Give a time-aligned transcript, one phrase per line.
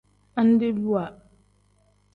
[0.39, 1.05] Andebiwa.